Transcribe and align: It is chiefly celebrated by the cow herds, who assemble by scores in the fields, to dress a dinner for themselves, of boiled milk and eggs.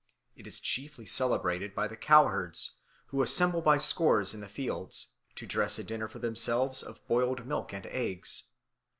It 0.35 0.47
is 0.47 0.59
chiefly 0.59 1.05
celebrated 1.05 1.75
by 1.75 1.87
the 1.87 1.95
cow 1.95 2.25
herds, 2.25 2.71
who 3.09 3.21
assemble 3.21 3.61
by 3.61 3.77
scores 3.77 4.33
in 4.33 4.41
the 4.41 4.49
fields, 4.49 5.11
to 5.35 5.45
dress 5.45 5.77
a 5.77 5.83
dinner 5.83 6.07
for 6.07 6.17
themselves, 6.17 6.81
of 6.81 7.05
boiled 7.07 7.45
milk 7.45 7.71
and 7.71 7.85
eggs. 7.85 8.45